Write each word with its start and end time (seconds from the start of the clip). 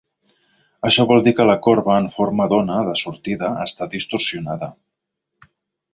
Això 0.87 1.03
vol 1.11 1.21
dir 1.27 1.33
que 1.39 1.45
la 1.49 1.57
corba 1.67 1.99
en 2.03 2.09
forma 2.15 2.49
d'ona 2.53 2.79
de 2.89 2.97
sortida 3.05 3.55
està 3.67 3.89
distorsionada. 3.95 4.75